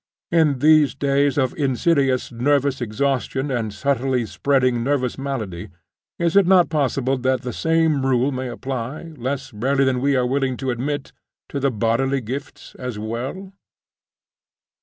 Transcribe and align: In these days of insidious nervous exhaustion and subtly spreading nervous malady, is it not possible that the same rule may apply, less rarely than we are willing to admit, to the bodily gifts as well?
In 0.31 0.57
these 0.65 0.95
days 0.95 1.37
of 1.37 1.53
insidious 1.55 2.31
nervous 2.31 2.81
exhaustion 2.81 3.51
and 3.51 3.71
subtly 3.71 4.25
spreading 4.25 4.83
nervous 4.83 5.15
malady, 5.15 5.69
is 6.17 6.35
it 6.35 6.47
not 6.47 6.71
possible 6.71 7.19
that 7.19 7.43
the 7.43 7.53
same 7.53 8.03
rule 8.03 8.31
may 8.31 8.47
apply, 8.49 9.13
less 9.15 9.53
rarely 9.53 9.83
than 9.83 10.01
we 10.01 10.15
are 10.15 10.25
willing 10.25 10.57
to 10.57 10.71
admit, 10.71 11.11
to 11.49 11.59
the 11.59 11.69
bodily 11.69 12.19
gifts 12.19 12.73
as 12.79 12.97
well? 12.97 13.53